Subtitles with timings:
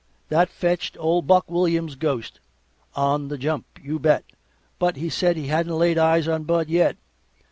[0.29, 2.39] That fetched old Buck Williams' ghost
[2.95, 4.23] On the jump, you bet,
[4.79, 6.97] but he said he hadn't laid eyes on Bud yet.